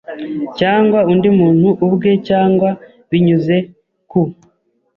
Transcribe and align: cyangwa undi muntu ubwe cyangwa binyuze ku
cyangwa 0.59 0.99
undi 1.11 1.29
muntu 1.39 1.69
ubwe 1.85 2.11
cyangwa 2.27 2.69
binyuze 3.09 3.57
ku 4.09 4.21